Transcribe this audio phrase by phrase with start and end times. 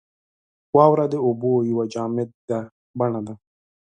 [0.77, 2.59] •واوره د اوبو یوه جامده
[2.99, 3.33] بڼه ده.